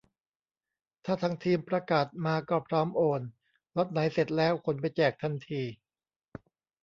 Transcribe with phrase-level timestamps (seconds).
[1.05, 3.21] ถ้าทางทีมประกาศมาก็พร้อมโอน
[3.75, 5.61] ล็อตไหนเสร็จแล้วขนไปแจกทันที